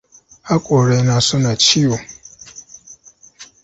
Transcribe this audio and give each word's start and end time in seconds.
Hakorai 0.47 1.01
na 1.07 1.17
suna 1.27 1.51
ciwo. 1.65 1.97